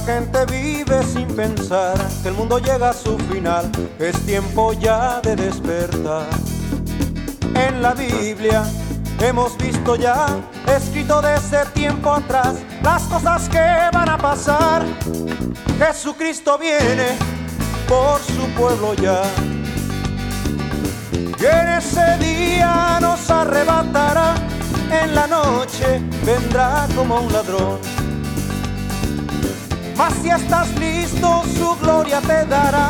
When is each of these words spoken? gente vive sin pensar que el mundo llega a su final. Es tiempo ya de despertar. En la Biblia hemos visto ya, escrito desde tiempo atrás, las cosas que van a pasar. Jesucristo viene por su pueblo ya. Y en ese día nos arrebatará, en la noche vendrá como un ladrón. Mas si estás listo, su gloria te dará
gente 0.00 0.44
vive 0.44 1.02
sin 1.04 1.26
pensar 1.28 1.96
que 2.22 2.28
el 2.28 2.34
mundo 2.34 2.58
llega 2.58 2.90
a 2.90 2.92
su 2.92 3.18
final. 3.18 3.70
Es 3.98 4.14
tiempo 4.26 4.74
ya 4.74 5.20
de 5.22 5.34
despertar. 5.36 6.26
En 7.54 7.80
la 7.80 7.94
Biblia 7.94 8.62
hemos 9.20 9.56
visto 9.56 9.96
ya, 9.96 10.26
escrito 10.66 11.22
desde 11.22 11.64
tiempo 11.72 12.12
atrás, 12.12 12.56
las 12.82 13.02
cosas 13.04 13.48
que 13.48 13.88
van 13.92 14.08
a 14.10 14.18
pasar. 14.18 14.84
Jesucristo 15.78 16.58
viene 16.58 17.16
por 17.88 18.20
su 18.20 18.46
pueblo 18.58 18.92
ya. 18.94 19.22
Y 21.12 21.44
en 21.46 21.68
ese 21.78 22.18
día 22.18 22.98
nos 23.00 23.30
arrebatará, 23.30 24.34
en 24.90 25.14
la 25.14 25.26
noche 25.26 26.02
vendrá 26.26 26.86
como 26.94 27.20
un 27.20 27.32
ladrón. 27.32 27.99
Mas 30.00 30.14
si 30.22 30.30
estás 30.30 30.74
listo, 30.78 31.42
su 31.58 31.76
gloria 31.76 32.22
te 32.22 32.46
dará 32.46 32.89